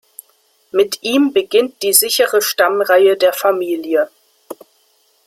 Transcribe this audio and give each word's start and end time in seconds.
Mit 0.71 0.97
ihm 1.03 1.31
beginnt 1.31 1.83
die 1.83 1.93
sichere 1.93 2.41
Stammreihe 2.41 3.17
der 3.17 3.33
Familie. 3.33 4.09